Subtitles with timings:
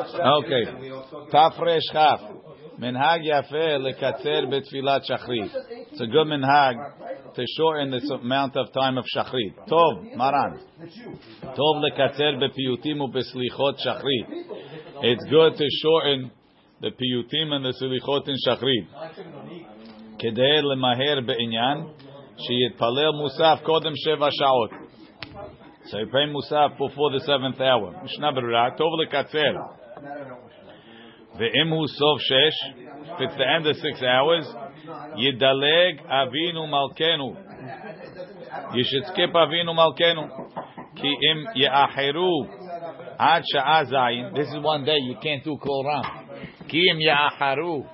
[0.00, 0.64] Okay.
[1.32, 2.20] Tafresh Chaf.
[2.80, 5.50] Minhag Yafeh lekatzer betfilat shachrit.
[5.92, 9.54] It's a good minhag to shorten the amount of time of shachrit.
[9.68, 10.60] Tov, Maran.
[11.44, 14.26] Tov lekatzer bepiyutim ubeslichot shachrit.
[15.02, 16.30] It's good to shorten
[16.80, 18.86] the piyutim and the slichot in shachrit.
[20.18, 21.92] Kedei lemaher be'inyan
[22.48, 24.70] sheyitpalel musaf kodem sheva shaot.
[25.86, 28.00] So you pray musaf before the seventh hour.
[28.02, 28.78] Mishnah Berurah.
[28.78, 29.79] Tov lekatzer.
[31.38, 34.46] Ve'imu sof shesh, if it's the end of six hours,
[35.16, 37.36] yidaleg avinu malkenu.
[38.74, 40.28] You should skip avinu malkenu.
[40.96, 42.48] Ki im ya'ahiru
[43.18, 44.34] ad sha'azayin.
[44.34, 46.04] This is one day you can't do kol ram.
[46.68, 47.86] Ki im ya'aharu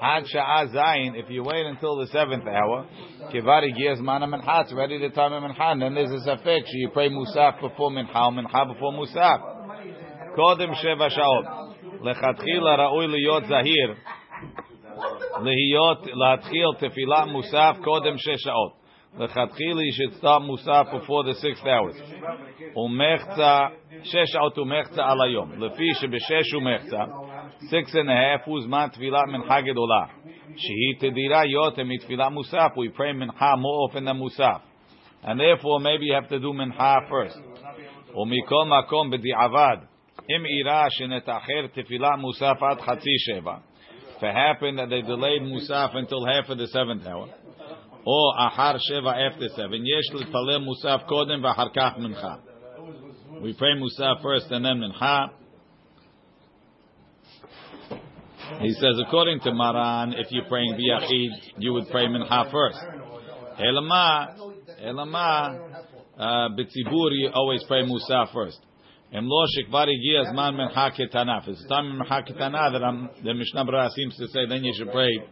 [0.00, 1.14] ad sha'azayin.
[1.14, 2.86] If you wait until the seventh hour,
[3.32, 5.78] kivari giyaz mana mincha, it's ready to time mincha.
[5.78, 9.57] Then there's a safek, you pray musaf before mincha, mincha before musaf.
[10.37, 11.73] Kodem sheva sha'ot.
[12.03, 13.93] לכתחילה ראוי להיות זהיר,
[15.41, 18.71] להיות, להתחיל תפילה מוסף קודם שש שעות.
[19.19, 22.17] לכתחילה you should start מוסף before the sixth hours.
[22.77, 23.59] ומחצה,
[24.03, 25.63] שש שעות ומחצה על היום.
[25.63, 27.03] לפי שבשש ומחצה,
[27.59, 30.05] six and a half הוא זמן תפילת מנחה גדולה.
[30.57, 32.67] שהיא תדירה יותר מתפילה מוסף.
[32.75, 34.61] We pray מנחה more often than מוסף.
[35.23, 37.59] And therefore maybe you have to do מנחה first.
[38.15, 39.77] ומכל מקום בדיעבד,
[40.26, 43.60] Im ira shenetacher tefillah musaf ad chatzi sheva.
[44.16, 47.28] If it happened that they delayed musaf until half of the seventh hour,
[48.04, 52.40] or ahar Shiva after seven, yesh l'paleh musaf kodem v'ahar kach mincha.
[53.42, 55.30] We pray musaf first and then mincha.
[58.60, 62.78] He says, according to Maran, if you're praying biyachid, you would pray mincha first.
[63.60, 64.36] Elama,
[64.82, 65.84] elama,
[66.18, 68.58] uh, b'tzibur, you always pray musaf first.
[69.10, 74.92] It's time mincha ketana, that I'm, the Mishnah Berurah seems to say, then you should
[74.92, 75.22] pray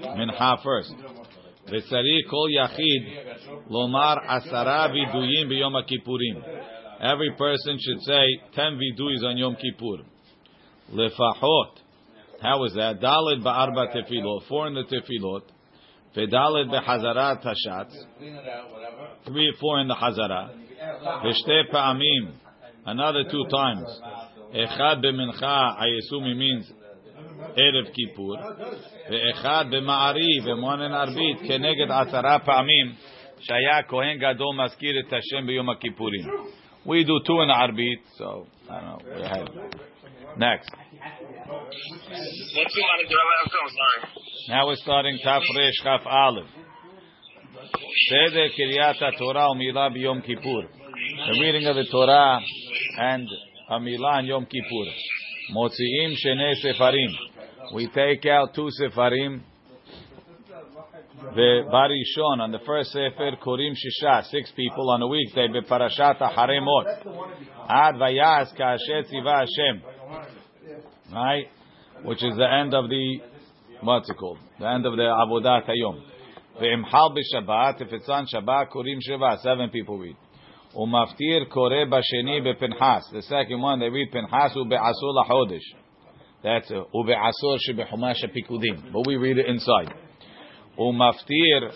[0.00, 0.94] mincha first.
[1.68, 6.42] V'tzari kol yachid lomar asara viduyim b'yom kippurim.
[7.00, 10.04] Every person should say ten viduyis on Yom Kippur.
[10.92, 11.80] Lefachot.
[12.40, 13.00] How is that?
[13.00, 14.46] Dalid ba'arba tefilot.
[14.48, 15.42] Four in the tefilot.
[16.16, 17.94] V'dalid be'hazarat hashatz.
[19.26, 20.50] Three, four in the hazara.
[21.24, 22.32] V'shte pa'amim.
[22.84, 24.00] Another two times.
[24.54, 26.70] Echad b'mincha, I assume he means
[27.56, 28.38] Erev Kippur.
[29.10, 32.94] Ve'echad b'ma'ariv, one in Arbit, keneged atara pa'amim,
[33.48, 36.46] shaya kohen gadol maskir et Hashem b'yom kippurim.
[36.84, 39.48] We do two in Arbit, so, I don't know, ahead.
[40.36, 40.70] Next.
[44.48, 46.46] Now we're starting Tafresh Chaf Aleph.
[48.08, 50.81] Seder Kiryat Torah u'milah b'yom Kippur.
[51.02, 52.38] The reading of the Torah
[52.96, 53.26] and
[53.68, 54.88] a milah on Yom Kippur.
[55.52, 57.74] Motziim shene sefarim.
[57.74, 59.40] We take out two sefarim.
[61.34, 66.86] The barishon on the first sefer korim shisha six people on a weekday beparashat haremot
[67.68, 69.82] ad vayas kaasher tziva Hashem.
[71.12, 71.46] Right,
[72.04, 73.18] which is the end of the
[73.80, 74.38] what's it called?
[74.60, 76.00] The end of the avodat hayom.
[76.60, 80.16] Ve'imhal b'Shabbat if it's on Shabbat korim shiva seven people read.
[80.74, 83.02] Umaftir kore basheni bePinhas.
[83.12, 85.60] The second one they read lachodesh.
[86.42, 86.70] That's.
[88.92, 89.94] But we read it inside.
[90.78, 91.72] Umaftir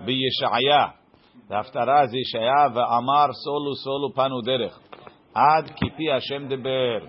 [0.00, 0.92] biyeshaya.
[1.48, 4.70] The haftarah is Yeshaya ve'amar solu solu panu.
[5.34, 7.00] Ad kipi Hashem deber.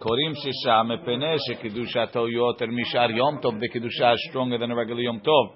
[0.00, 3.58] Korim shisha mepene shekidushato yoter mishar yom tov.
[3.60, 5.54] The kedusha is stronger than a regular yom tov.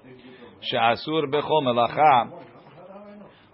[0.63, 2.47] She'asur bechom melacha.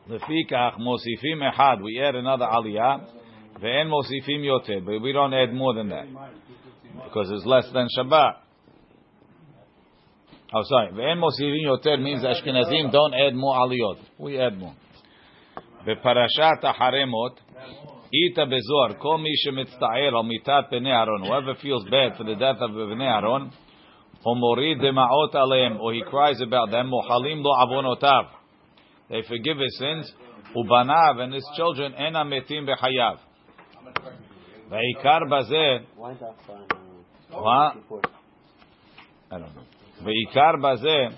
[0.10, 3.20] לפיכך מוסיפים אחד, we add another aliyah,
[3.60, 6.08] ואין מוסיפים יותר, but we don't add more than that,
[7.04, 8.34] because it's less than Shabbat.
[10.54, 14.74] Oh, sorry, ואין מוסיפים יותר means Ashkenazim don't add more aliyot, we add more.
[15.86, 17.42] בפרשת החרמות,
[18.14, 22.62] איתה בזוהר, כל מי שמצטער על מיתת בני אהרון, whoever feels bad for the death
[22.62, 23.50] of בני אהרון,
[24.25, 28.24] או מוריד דמעות עליהם, or he cries about them, מוחלים לו עוונותיו.
[29.11, 30.12] They forgive his sins.
[30.56, 33.19] Ubanav and his children ena metim bechayav.
[34.71, 35.85] Veikar bazeh.
[35.97, 37.77] What?
[39.31, 39.62] I don't know.
[40.03, 41.12] Veikar bazeh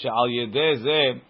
[0.00, 1.20] she'al yedei zeh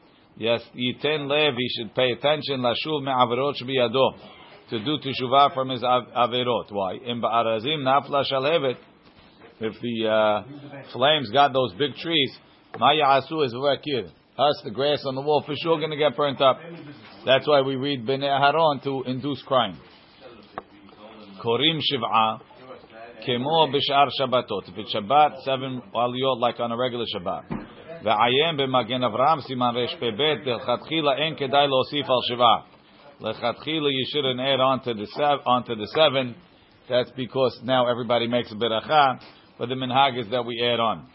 [0.41, 1.55] yiten lev.
[1.57, 4.19] He should pay attention lashuv me'averot shbiyado
[4.71, 6.73] to do teshuvah from his averot.
[6.73, 6.95] Why?
[6.95, 8.77] In ba'arazim nafla shalhevet.
[9.61, 10.43] If the uh,
[10.93, 12.37] flames got those big trees,
[12.79, 16.16] ma ya'asu is v'akir us, the grass on the wall, for sure going to get
[16.16, 16.60] burnt up.
[17.26, 19.80] That's why we read Bnei Haron to induce crime.
[21.44, 22.40] korim shiv'a,
[23.28, 24.70] kemo b'shar Shabbatot.
[24.70, 27.68] If it's Shabbat, seven aliyot like on a regular Shabbat.
[28.04, 32.60] ועיין במגן אברהם סימן רפ"ב, לכתחילה אין כדאי להוסיף על שבעה.
[33.22, 36.36] לכתחילה you shouldn't add onto the, seven, onto the seven.
[36.90, 39.20] That's because now everybody makes a beracha,
[39.58, 41.08] but the minhag is that we add on.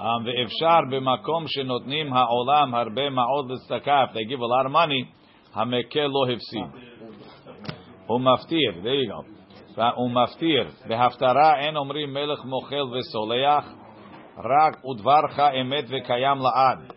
[0.00, 5.04] Um, ואפשר במקום שנותנים העולם הרבה מאוד לצדקה, if they give a lot of money,
[5.54, 6.84] המקל לא הפסיד.
[8.10, 9.34] ומפטיר, there you go.
[10.00, 13.72] ומפטיר, בהפטרה אין אומרים מלך מוכל וסולח,
[14.38, 16.92] רק ודברך אמת וקיים לעד.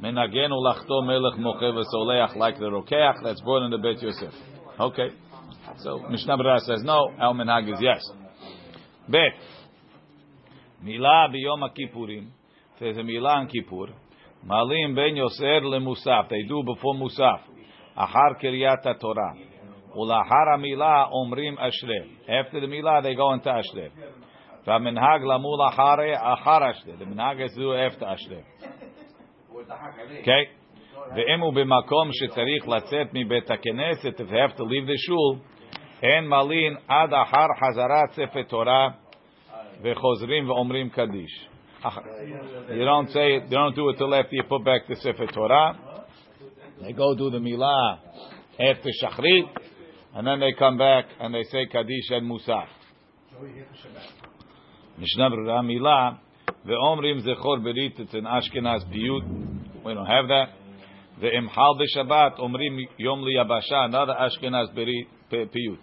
[0.00, 4.52] מנגן ולחתו מלך מוכל וסולח like the רוקח, that's brought in the בית יוסף.
[4.78, 5.10] Okay.
[5.78, 8.02] So Mishnah Berurah says no, El Menhag is yes.
[9.08, 9.32] Bet.
[10.84, 12.30] Milah biyom kippurim.
[12.78, 13.94] There's a milah on Kippur.
[14.44, 16.28] Malim ben yoser lemusaf.
[16.28, 17.40] They do before musaf.
[17.96, 19.34] Achar kiryat Torah.
[19.96, 22.08] Ulahar milah omrim ashre.
[22.28, 23.90] After the milah, they go into ashre.
[24.66, 26.96] והמנהג למול אחרי אחר אשרה.
[26.98, 28.40] The מנהג is do after אשרה.
[30.22, 30.62] Okay?
[31.16, 35.38] ואם הוא במקום שצריך לצאת מבית הכנסת, if you have to leave the shul,
[36.02, 38.88] אין מלין עד אחר חזרת ספר תורה
[39.83, 41.29] V'chozrim kaddish.
[41.83, 42.01] Ah,
[42.73, 45.27] you don't say it, you don't do it till after you put back the Sefer
[45.27, 45.77] Torah.
[46.81, 47.99] They go do the Milah
[48.59, 49.45] after Shachrit,
[50.15, 52.67] and then they come back and they say Kaddish and Musaf.
[54.97, 56.17] Mishnah Brura Milah,
[56.65, 59.85] v'omrim zechor berit, it's an Ashkenaz piyut.
[59.85, 60.49] We don't have that.
[61.21, 65.77] The V'imhal b'Shabbat, omrim yom liyabasha, another Ashkenaz piyut.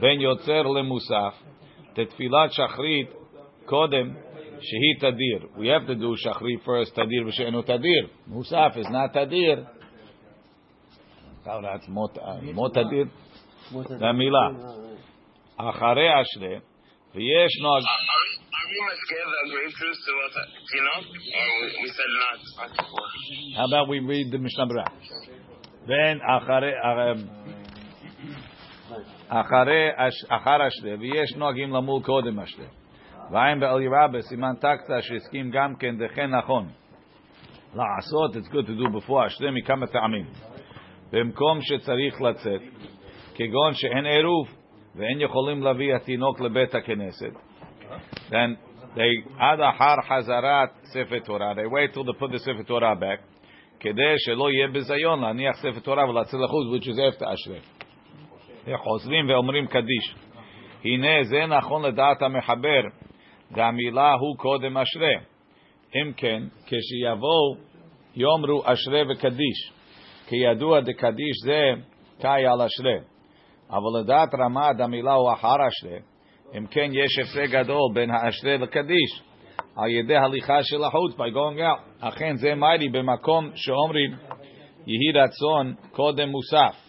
[0.00, 1.32] Ben yotzer le Musaf
[1.93, 3.09] תתפילת שחרית
[3.65, 4.13] קודם
[4.61, 5.39] שהיא תדיר.
[5.55, 8.07] We have to do שחרית first, תדיר ושאינו תדיר.
[8.27, 9.63] מוסף is not תדיר.
[12.53, 13.05] מות תדיר?
[13.71, 14.47] זה המילה.
[15.57, 16.57] אחרי אשרה,
[17.15, 17.83] ויש נוהג...
[23.55, 24.91] How about we read the Mishnah Berurah?
[25.85, 27.13] Then אחרי אחרי
[29.29, 32.65] אחר אשרה, ויש נוהגים למול קודם אשרה.
[33.31, 36.67] ועין באלירה בסימן טקטה שהסכים גם כן, וכן נכון.
[37.75, 40.25] לעשות, it's good to do before אשרה מכמה טעמים.
[41.11, 42.61] במקום שצריך לצאת,
[43.35, 44.47] כגון שאין עירוב,
[44.95, 47.33] ואין יכולים להביא התינוק לבית הכנסת,
[48.29, 48.55] then
[48.95, 53.21] they, עד אחר חזרת ספר תורה, they wait till they put the ספר תורה back,
[53.79, 57.76] כדי שלא יהיה ביזיון להניח ספר תורה ולצאת לחוץ, which is after אשרה.
[58.76, 60.14] חוזרים ואומרים קדיש.
[60.84, 62.82] הנה זה נכון לדעת המחבר,
[63.50, 65.14] והמילה הוא קודם אשרה.
[65.94, 67.56] אם כן, כשיבואו
[68.16, 69.72] יאמרו אשרה וקדיש.
[70.28, 71.70] כידוע דקדיש זה
[72.20, 72.96] קאי על אשרה.
[73.70, 75.98] אבל לדעת רמד המילה הוא אחר אשרה.
[76.58, 79.22] אם כן, יש הפסק גדול בין האשרה לקדיש.
[79.76, 82.08] על ידי הליכה של החוץ, going out.
[82.08, 84.10] אכן זה מיידי במקום שאומרים
[84.86, 86.87] יהי רצון קודם מוסף.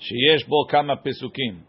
[0.00, 1.60] שיש בו כמה פסוקים,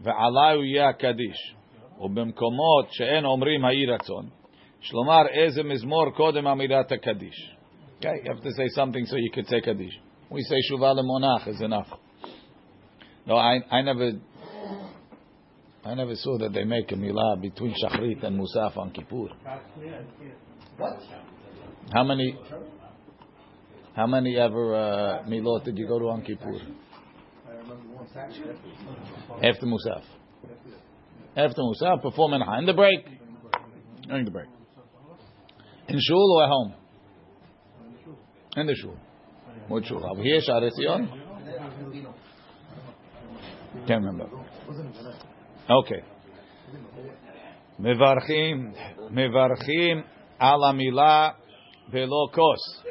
[0.00, 1.54] ועליי הוא יהיה הקדיש,
[2.00, 4.28] ובמקומות שאין אומרים האי רצון,
[4.80, 7.54] שלומר איזה מזמור קודם אמירת הקדיש.
[8.00, 9.94] Okay, you have to say something so you could say Kaddish.
[10.30, 11.86] We say Shuvah lemonach is enough.
[13.26, 14.10] No, I, I never,
[15.84, 19.28] I never saw that they make a milah between Shachrit and Musaf on Kippur.
[20.76, 20.98] What?
[21.94, 22.38] How many,
[23.96, 26.58] how many ever uh, milot did you go to on Kippur?
[29.43, 30.03] After Musaf.
[31.35, 32.59] After Musaf, perform Mincha.
[32.59, 33.05] In the break.
[34.07, 34.47] During the break.
[35.87, 36.73] In shul or at home?
[38.57, 38.97] In the shul.
[39.67, 40.03] What shul?
[40.03, 41.09] Over here, Sha'ar Zion?
[43.87, 44.25] Can't remember.
[45.69, 46.03] Okay.
[47.79, 48.71] מברכים,
[49.09, 50.01] מברכים
[50.39, 51.29] על המילה
[51.91, 52.83] ולא כוס.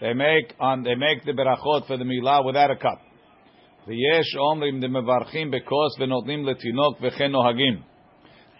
[0.00, 3.00] They make on they make the berachot for the milah without a cup.
[3.87, 7.79] ויש אומרים דמברכים בכוס ונותנים לתינוק וכן נוהגים.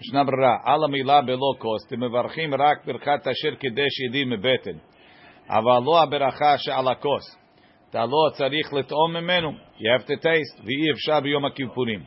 [0.02, 4.78] ישנה ברירה, על המילה בלא כוס, דמברכים רק ברכת אשר קידש ידי מבטן,
[5.50, 7.38] אבל לא הברכה שעל הכוס.
[7.90, 12.00] אתה לא צריך לטעום ממנו, you have to taste, ואי אפשר ביום הכיפורים.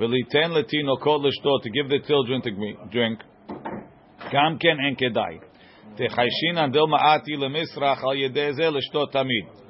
[0.00, 2.50] וליתן לתינוקות לשתות, to give the children to
[2.92, 3.24] drink,
[4.32, 5.38] גם כן אין כדאי.
[5.94, 9.67] תחיישינן דל מעטי למסרח על ידי זה לשתות תמיד.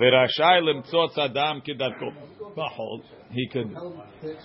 [0.00, 0.60] V'rashai.
[3.30, 3.76] He could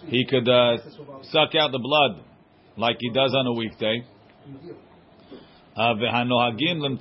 [0.07, 0.77] he could uh,
[1.23, 2.23] suck out the blood
[2.77, 4.03] like he does on a weekday.
[5.75, 6.99] Uh, V'hanohagim.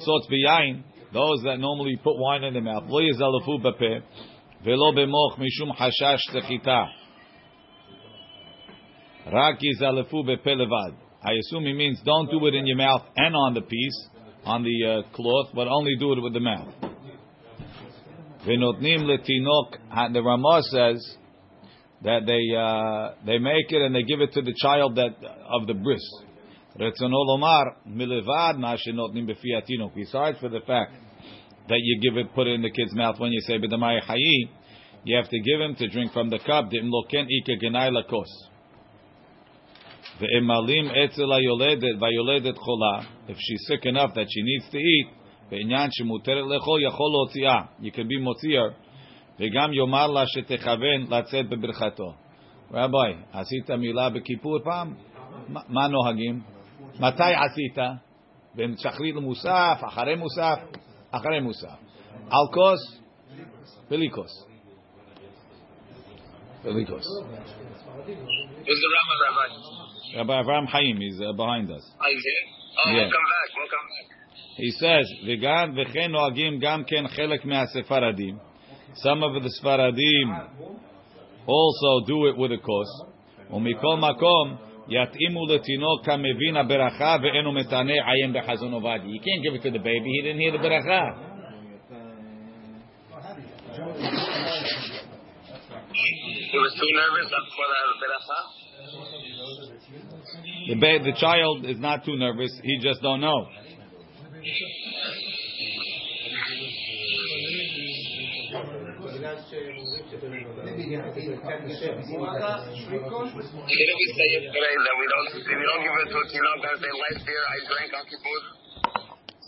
[1.12, 2.85] Those that normally put wine in their mouth.
[2.85, 4.03] Yizalafu b'peh.
[4.67, 6.19] V'lo b'moch mishum hashash.
[9.33, 10.97] Rak yizalafu b'peh levad.
[11.23, 14.09] I assume he means don't do it in your mouth and on the piece,
[14.45, 16.69] on the uh, cloth, but only do it with the mouth.
[18.47, 20.12] Letinok.
[20.12, 21.17] The Ramah says
[22.03, 25.17] that they uh, they make it and they give it to the child that
[25.50, 26.03] of the bris.
[29.95, 30.93] Besides for the fact
[31.69, 34.50] that you give it, put it in the kid's mouth when you say b'damai hayi,
[35.05, 36.69] you have to give him to drink from the cup.
[43.29, 45.07] If she's sick enough that she needs to eat,
[45.50, 47.69] lechol yachol otziah.
[47.81, 48.75] You can be motzier.
[49.41, 52.12] וגם יאמר לה שתכוון לצאת בברכתו.
[52.73, 54.95] רבי, עשית מילה בכיפור פעם?
[55.49, 56.43] מה נוהגים?
[57.00, 57.79] מתי עשית?
[58.55, 60.59] בין שחרית למוסף, אחרי מוסף,
[61.11, 61.79] אחרי מוסף.
[62.31, 63.00] על כוס,
[63.91, 64.47] בלי כוס.
[66.65, 67.07] בלי כוס.
[70.17, 70.33] Rabbi?
[70.41, 71.85] Avraham Chaim is uh, behind us.
[72.00, 72.45] Oh, he's here?
[72.79, 73.03] Oh, Yeah.
[73.03, 74.25] welcome back, welcome back.
[74.58, 78.38] He says, וגם, וכן נוהגים גם כן חלק מהספרדים.
[78.93, 80.27] Some of the ספרדים
[81.48, 83.12] also do it with a כוס.
[83.50, 84.55] ומכל מקום,
[84.89, 89.15] יתאימו לתינוק כמבין הברכה ואינו מתענה עיין בחזון עובדיה.
[89.15, 91.31] You can't give it to the baby, he didn't hear the ברכה.
[96.51, 98.39] He was too nervous for the beracha.
[100.67, 103.48] The, ba- the child is not too nervous, he just don't know.
[104.47, 104.55] That
[109.50, 109.67] say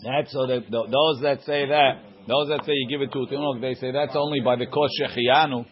[0.03, 3.27] That's so that those that say that, those that say you give it to a
[3.27, 5.65] tinok, they say that's only by the kos shechianu,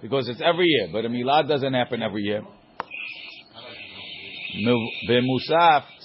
[0.00, 0.88] because it's every year.
[0.90, 2.42] But a milad doesn't happen every year.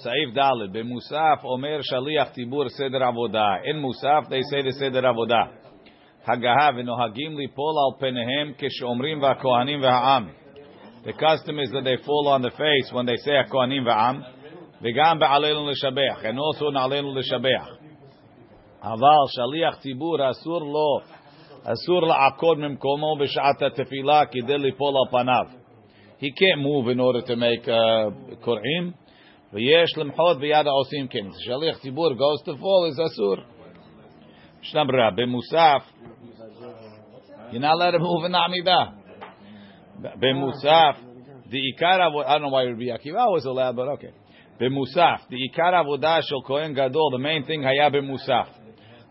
[0.05, 3.61] Saif Dalit, Bemusaf, Omer Shaliach Tibur Seder Avodah.
[3.65, 5.53] In Musaf, they say the Seder Avodah.
[6.29, 10.31] Hagaha v'nohagim lipol al penehem keshomrim v'akohanim v'ha'am.
[11.05, 14.41] The custom is that they fall on the face when they say akohanim v'ha'am.
[14.83, 17.69] וגם בעלינו לשבח, and also נעלינו לשבח.
[18.83, 21.01] אבל שליח ציבור אסור לו,
[21.65, 25.61] אסור לעקוד ממקומו בשעת התפילה כדי ליפול על פניו.
[26.21, 28.93] He can't move in order to make uh, קורעים,
[29.54, 31.32] V'yesh lemchot v'yada osim kin.
[31.48, 33.44] Shaliach tibur goes to fall is asur.
[34.72, 35.82] Shnam rabbi musaf.
[37.52, 38.94] You're not allowed to move in Amidah.
[40.02, 40.98] Bemusaf,
[41.50, 42.26] the ikara.
[42.26, 44.12] I don't know why Rabbi Akiva was allowed, but okay.
[44.60, 47.12] Bemusaf, the ikara avodah kohen gadol.
[47.12, 48.48] The main thing haya bemusaf.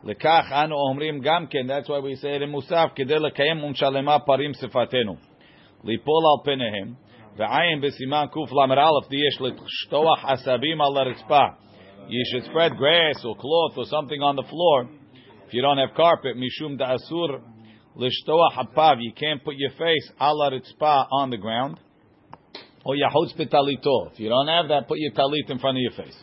[0.05, 1.69] Lekach anu omrim gamken.
[1.69, 2.97] That's why we say it in musaf.
[2.99, 5.17] Kedei lekayem umshalema parim sefatenu.
[5.85, 6.97] Lipol al penehem.
[7.39, 11.57] V'ayin b'siman kuf lamer aleph diyesh l'shtoach asabim al ritzpah.
[12.09, 14.89] You should spread grass or cloth or something on the floor.
[15.47, 17.41] If you don't have carpet, mishum da'asur
[17.97, 18.97] l'shtoach hapav.
[19.01, 21.81] You can't put your face al ritzpah on the ground.
[22.85, 24.13] Or yahutz b'talito.
[24.13, 26.17] If you don't have that, put your talit in front of your face.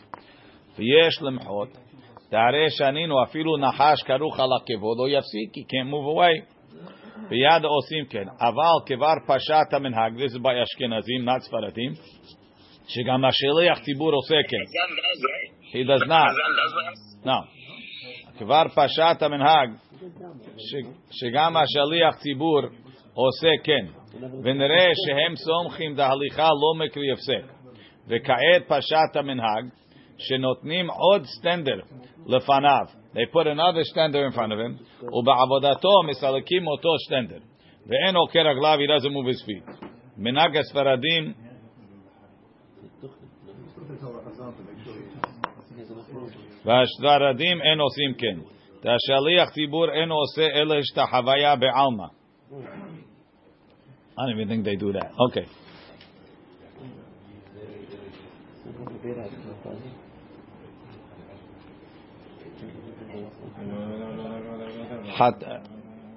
[0.78, 1.72] V'yesh l'mchot.
[2.32, 5.50] Da'areh shanin u'afilu nahash karuch ala kevod o yafsik.
[5.54, 6.44] You can't move away.
[7.28, 8.24] ביד עושים כן.
[8.40, 11.92] אבל כבר פשט המנהג, וזה by אשכנזים, not ספרדים,
[12.88, 14.64] שגם השליח ציבור עושה כן.
[15.72, 16.32] He does not.
[17.24, 17.62] No.
[18.38, 19.70] כבר פשט המנהג,
[21.10, 22.60] שגם השליח ציבור
[23.14, 23.86] עושה כן.
[24.44, 27.52] ונראה שהם סומכים דהליכה לא מקרי הפסק.
[28.08, 29.64] וכעת פשט המנהג
[30.17, 31.79] שנותנים עוד סטנדר
[32.25, 32.85] לפניו.
[33.13, 37.39] They put another standard in front of him, ובעבודתו מסלקים אותו סטנדר.
[37.87, 39.85] ואין עוקר רגליו, he doesn't move his feet.
[40.17, 41.33] מנהג הספרדים
[46.65, 48.39] והספרדים אין עושים כן.
[48.83, 52.07] והשליח ציבור אין עושה אלא השתחוויה בעלמא.
[54.17, 55.11] I don't even think they do that.
[55.29, 55.45] Okay.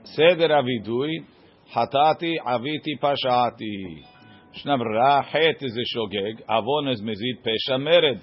[0.04, 1.10] סדר הווידוי,
[1.72, 4.02] חטאתי, עוויתי, פשעתי.
[4.54, 8.18] ישנה ברירה, חטא זה שוגג, עוון is מזיד, פשע מרד.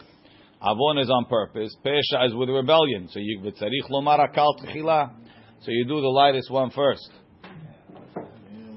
[0.61, 1.75] Avon is on purpose.
[1.85, 3.07] Pesha is with rebellion.
[3.09, 5.11] So you v'tzarich lomar akal tchila.
[5.61, 7.11] So you do the lightest one first.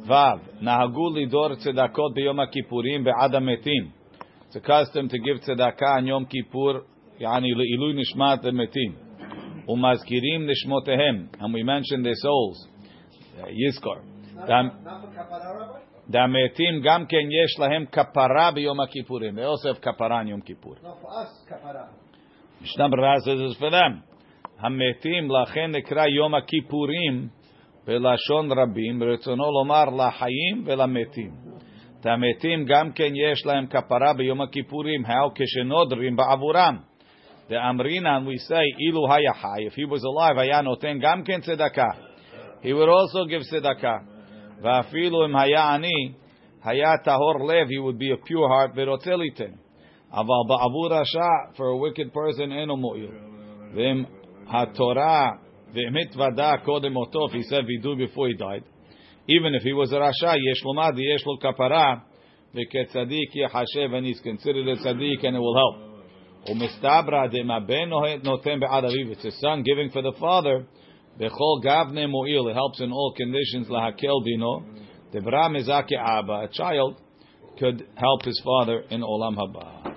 [0.07, 3.93] Vav nahagu lidor tzedakot b'yom kippurim be'ad metim.
[4.55, 6.83] It's a custom to give tzedakah on Yom Kippur,
[7.21, 8.97] yani le'ilu nishmat metim.
[9.69, 12.67] Umazkirim nishmotehem, and we mentioned their souls.
[13.41, 14.03] Uh, Yizkar.
[16.11, 19.37] Dametim gam ken yesh lahem kapara b'yom kippurim.
[19.37, 20.77] They also have kapara on Yom Kippur.
[20.83, 21.89] No, for us, kapara.
[22.61, 24.03] Mishnah Berurah says it's for them.
[24.63, 27.31] Hametim lachen nekra Yom Kippurim
[27.87, 31.31] בלשון רבים, ברצונו לומר לחיים ולמתים.
[32.05, 36.77] את המתים גם כן יש להם כפרה ביום הכיפורים, האו כשנודרים בעבורם.
[37.49, 41.89] דאמרינן, we say, אילו היה חי, if he was alive, היה נותן גם כן צדקה.
[42.63, 43.97] He would also give צדקה.
[44.63, 46.13] ואפילו אם היה עני,
[46.65, 49.53] היה טהור לב, he would be a pure heart, ורוצה ליתן.
[50.13, 53.11] אבל בעבור רשע, for a wicked person, אינו מועיל.
[53.75, 54.05] ואם
[54.49, 55.31] התורה
[55.73, 58.65] Ve'emit vada kodem otof, he said vidu before he died.
[59.28, 62.02] even if he was a rasha, yesh lomad, yesh lo kapara,
[62.56, 65.76] yehashev, and he's considered a tzaddik, and it will help.
[66.48, 67.90] Maben
[68.24, 70.66] notem be'ad aviv, it's a son giving for the father,
[71.20, 74.64] bechol gavne mo'il, it helps in all conditions, dino,
[75.12, 77.02] devra mezake abba, a child
[77.58, 79.96] could help his father in olam haba.